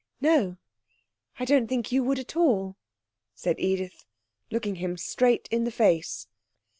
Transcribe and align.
'No; 0.19 0.57
I 1.37 1.45
don't 1.45 1.67
think 1.67 1.91
you 1.91 2.03
would 2.03 2.17
at 2.17 2.35
all,' 2.35 2.75
said 3.35 3.59
Edith, 3.59 4.03
looking 4.49 4.77
him 4.77 4.97
straight 4.97 5.47
in 5.51 5.63
the 5.63 5.69
face. 5.69 6.25